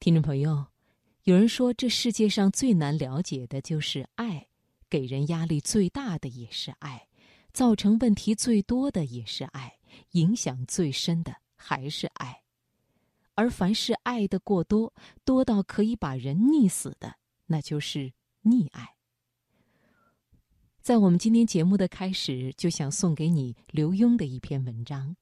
[0.00, 0.64] 听众朋友，
[1.24, 4.48] 有人说这世界上最难了解的就是爱，
[4.88, 7.06] 给人压力最大的也是爱，
[7.52, 9.76] 造成问题最多的也是爱，
[10.12, 12.40] 影响最深的还是爱。
[13.34, 18.10] 而凡是爱的过多，多到可以把人溺死的，那就是
[18.42, 18.94] 溺爱。
[20.80, 25.14] 在我们今天节目的开始，就想送给你刘墉的一篇文章：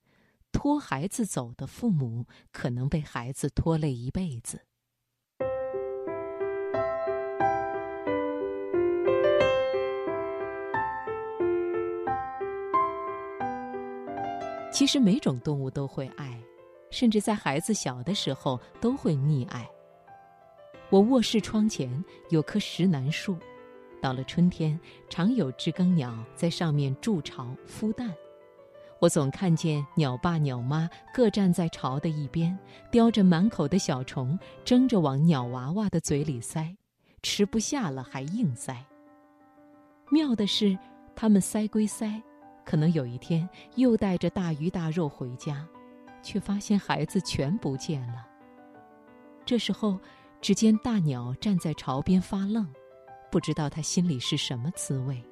[0.52, 4.66] 拖孩子走的父母，可能被孩子拖累一辈子。
[14.78, 16.41] 其实每种动物都会爱，
[16.88, 19.68] 甚至在孩子小的时候都会溺爱。
[20.88, 21.92] 我卧室窗前
[22.30, 23.37] 有棵石楠树，
[24.01, 24.78] 到了春天，
[25.10, 28.14] 常有知更鸟在上面筑巢孵蛋。
[29.01, 32.56] 我总看见鸟爸鸟妈各站在巢的一边，
[32.88, 36.73] 叼着满口的小虫，争着往鸟娃娃的嘴里塞，
[37.20, 38.87] 吃不下了还硬塞。
[40.09, 40.79] 妙的是，
[41.16, 42.23] 它们塞归塞。
[42.69, 45.66] 可能有一天又带着大鱼大肉回家，
[46.23, 48.27] 却发现孩子全不见了。
[49.47, 49.99] 这时候，
[50.43, 52.69] 只见大鸟站在巢边发愣，
[53.33, 55.24] 不知道它心里是什么滋味。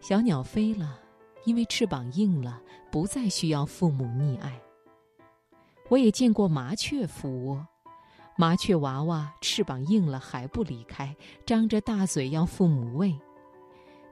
[0.00, 1.00] 小鸟飞了，
[1.46, 4.60] 因为翅膀硬了，不再需要父母溺爱。
[5.88, 7.66] 我也见过麻雀孵窝，
[8.36, 13.18] 麻雀娃娃翅膀硬了还不离开，张着大嘴要父母喂。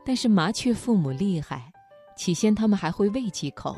[0.09, 1.71] 但是麻雀父母厉害，
[2.17, 3.77] 起先他们还会喂几口，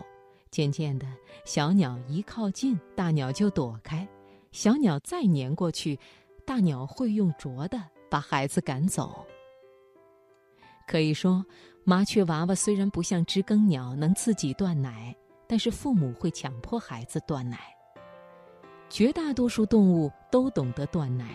[0.48, 1.04] 渐渐的，
[1.44, 4.06] 小鸟一靠近，大鸟就躲开；
[4.52, 5.98] 小鸟再粘过去，
[6.46, 9.26] 大鸟会用啄的把孩子赶走。
[10.86, 11.44] 可以说，
[11.82, 15.12] 麻雀娃娃虽然不像知更鸟能自己断奶，
[15.48, 17.58] 但是父母会强迫孩子断奶。
[18.88, 21.34] 绝大多数动物都懂得断奶，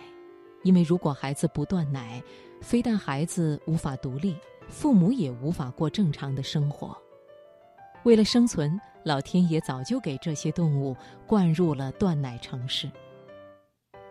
[0.64, 2.24] 因为如果孩子不断奶，
[2.62, 4.38] 非但孩子无法独立。
[4.68, 6.96] 父母也无法过正常的生活。
[8.04, 10.96] 为了生存，老天爷早就给这些动物
[11.26, 12.90] 灌入了断奶程式。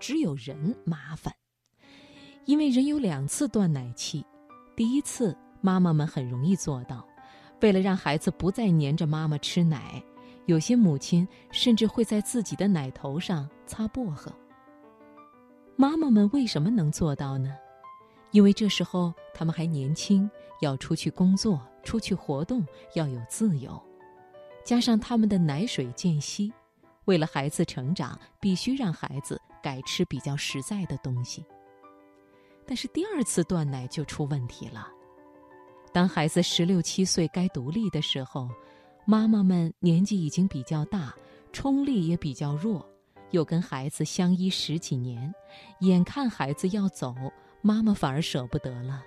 [0.00, 1.32] 只有人麻烦，
[2.44, 4.24] 因为人有两次断奶期。
[4.76, 7.06] 第一次，妈妈们很容易做到，
[7.60, 10.02] 为了让孩子不再黏着妈妈吃奶，
[10.46, 14.32] 有些母亲甚至会在自己的奶头上擦薄荷。
[15.76, 17.54] 妈妈们为什么能做到呢？
[18.34, 20.28] 因为这时候他们还年轻，
[20.60, 23.80] 要出去工作、出去活动，要有自由，
[24.64, 26.52] 加上他们的奶水渐稀，
[27.04, 31.46] 为了孩子成长，必须让孩子改吃比较实在的东西。
[32.66, 34.88] 但是第二次断奶就出问题了，
[35.92, 38.50] 当孩子十六七岁该独立的时候，
[39.06, 41.14] 妈妈们年纪已经比较大，
[41.52, 42.84] 冲力也比较弱，
[43.30, 45.32] 又跟孩子相依十几年，
[45.82, 47.14] 眼看孩子要走。
[47.66, 49.02] 妈妈反而舍不得了。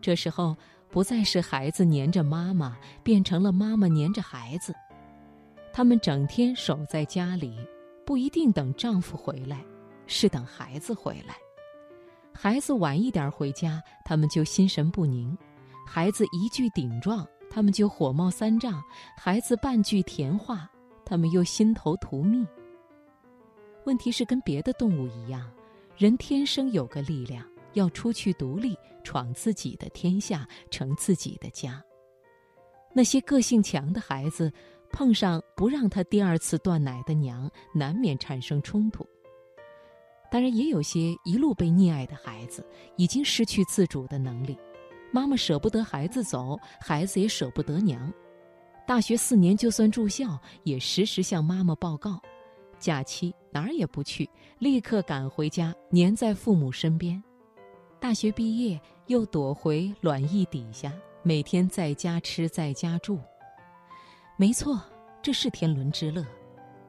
[0.00, 0.56] 这时候，
[0.90, 4.74] 不再是孩子黏着妈妈，变成了妈妈黏着孩子。
[5.72, 7.56] 他们整天守在家里，
[8.04, 9.64] 不一定等丈夫回来，
[10.08, 11.36] 是等孩子回来。
[12.34, 15.32] 孩子晚一点回家，他们就心神不宁；
[15.86, 18.82] 孩子一句顶撞，他们就火冒三丈；
[19.16, 20.68] 孩子半句甜话，
[21.04, 22.44] 他们又心头涂蜜。
[23.84, 25.48] 问题是，跟别的动物一样。
[25.98, 31.82] 人天生有个力量，要出去独立，闯自己的天下，成自己的家。
[32.94, 34.52] 那些个性强的孩子，
[34.92, 39.04] 碰上不让他第二次断奶的娘，难免产生冲突。
[40.30, 42.64] 当然，也有些一路被溺爱的孩子，
[42.96, 44.56] 已经失去自主的能力。
[45.10, 48.12] 妈妈舍不得孩子走，孩子也舍不得娘。
[48.86, 52.22] 大学四年，就算住校，也时时向妈妈报告。
[52.78, 54.28] 假期哪儿也不去，
[54.58, 57.22] 立刻赶回家，黏在父母身边。
[58.00, 63.18] 大学毕业又躲回暖意底下，每天在家吃，在家住。
[64.36, 64.80] 没错，
[65.20, 66.24] 这是天伦之乐。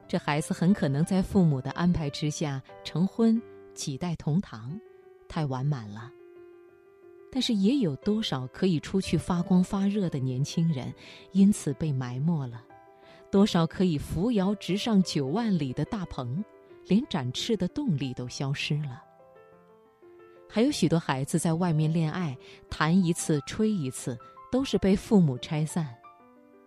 [0.06, 3.40] 这孩子很可能在父母的安排之下成婚，
[3.74, 4.80] 几代同堂，
[5.28, 6.10] 太完满了。
[7.32, 10.92] 但是也有多少可以出去发光发热的年轻人，
[11.30, 12.64] 因此被埋没了。
[13.30, 16.44] 多少可以扶摇直上九万里的大鹏，
[16.86, 19.02] 连展翅的动力都消失了。
[20.48, 22.36] 还有许多孩子在外面恋爱，
[22.68, 24.18] 谈一次吹一次，
[24.50, 25.86] 都是被父母拆散。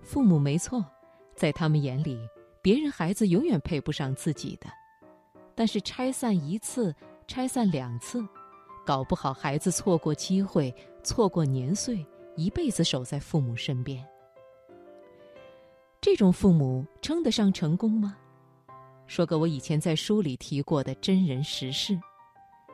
[0.01, 0.85] 父母没错，
[1.35, 2.17] 在他们眼里，
[2.61, 4.67] 别人孩子永远配不上自己的。
[5.53, 6.95] 但是拆散一次，
[7.27, 8.25] 拆散两次，
[8.85, 10.73] 搞不好孩子错过机会，
[11.03, 12.05] 错过年岁，
[12.37, 14.01] 一辈子守在父母身边。
[16.03, 18.17] 这种父母称得上成功吗？
[19.07, 21.97] 说个我以前在书里提过的真人实事：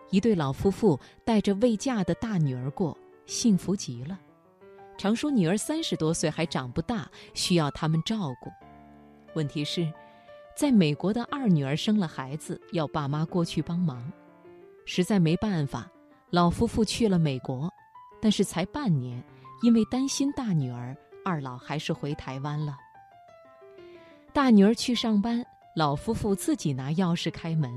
[0.10, 2.98] 一对老夫妇带着未嫁的大女儿过，
[3.28, 4.20] 幸福极了。
[4.98, 8.50] 常说女儿三十多岁还长不大，需要他们照顾。
[9.36, 9.88] 问题是，
[10.58, 14.12] 在美国的二女儿生了孩子，要爸妈过去帮忙，
[14.86, 15.88] 实在没办法，
[16.32, 17.72] 老夫妇去了美国。
[18.20, 19.24] 但是才半年，
[19.62, 22.75] 因为担心大女儿，二老还是回台湾了。
[24.39, 25.45] 大女儿去上班，
[25.75, 27.69] 老夫妇自己拿钥匙开门，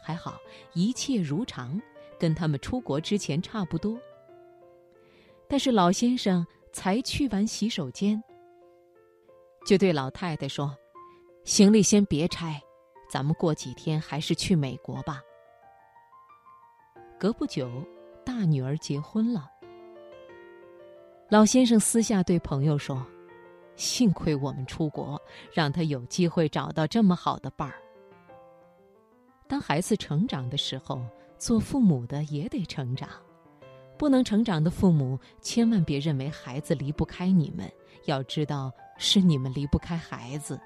[0.00, 0.38] 还好
[0.72, 1.82] 一切如常，
[2.16, 3.98] 跟他们出国之前差不多。
[5.48, 8.22] 但是老先生才去完洗手间，
[9.66, 10.72] 就对老太太说
[11.42, 12.62] ：“行李先别拆，
[13.10, 15.20] 咱们过几天还是去美国吧。”
[17.18, 17.68] 隔不久，
[18.24, 19.50] 大女儿结婚了。
[21.28, 23.04] 老先生私下对朋友说
[23.76, 25.20] ：“幸亏我们出国，
[25.52, 27.76] 让他有机会找到这么好的伴儿。
[29.46, 31.00] 当孩子成长的时候，
[31.38, 33.08] 做父母的也得成长。
[33.98, 37.70] 不能成长的父母，千万别认为孩子离不开你们，
[38.06, 40.60] 要知道是你们离不开孩子。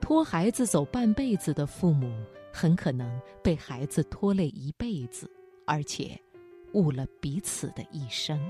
[0.00, 2.12] 拖孩子走半辈子的父母，
[2.52, 5.30] 很可能被孩子拖累一辈子，
[5.64, 6.20] 而且
[6.72, 8.40] 误了彼此的一生。”